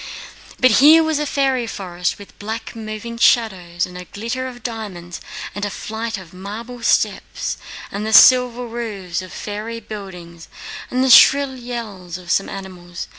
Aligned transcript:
"But 0.59 0.71
here 0.81 1.03
was 1.03 1.19
a 1.19 1.27
fairy 1.27 1.67
forest 1.67 2.17
with 2.17 2.39
black 2.39 2.75
moving 2.75 3.19
shadows, 3.19 3.85
and 3.85 3.95
a 3.95 4.05
glitter 4.05 4.47
of 4.47 4.63
diamonds 4.63 5.21
and 5.53 5.63
a 5.63 5.69
flight 5.69 6.17
of 6.17 6.33
marble 6.33 6.81
steps 6.81 7.59
and 7.91 8.03
the 8.03 8.11
silver 8.11 8.65
roofs 8.65 9.21
of 9.21 9.31
fairy 9.31 9.79
buildings 9.79 10.47
and 10.89 11.03
the 11.03 11.11
shrill 11.11 11.55
yells 11.55 12.17
of 12.17 12.31
some 12.31 12.49
animals. 12.49 13.09